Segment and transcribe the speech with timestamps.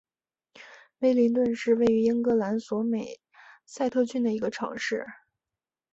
[0.97, 3.19] 威灵顿是位于英格兰索美
[3.67, 5.05] 塞特郡的一个城市。